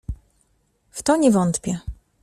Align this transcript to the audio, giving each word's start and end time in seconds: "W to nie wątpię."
"W 0.91 1.03
to 1.03 1.17
nie 1.17 1.31
wątpię." 1.31 1.79